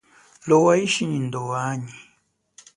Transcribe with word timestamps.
Lowa 0.47 0.73
ishi 0.85 1.03
nyi 1.09 1.19
ndowanyi. 1.27 1.95